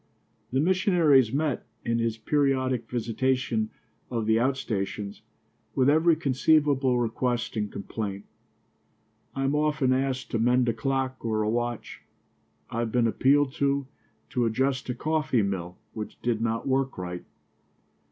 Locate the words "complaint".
7.71-8.25